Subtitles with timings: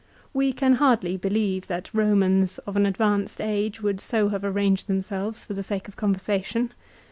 [0.33, 5.45] We can hardly believe that Romans of an advanced age would so have arranged themselves
[5.45, 6.73] for the sake of conversation.